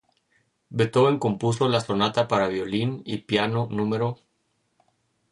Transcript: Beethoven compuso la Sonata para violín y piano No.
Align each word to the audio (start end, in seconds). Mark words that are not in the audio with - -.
Beethoven 0.71 1.19
compuso 1.19 1.69
la 1.69 1.79
Sonata 1.79 2.27
para 2.27 2.47
violín 2.47 3.03
y 3.05 3.19
piano 3.19 3.67
No. 3.69 4.17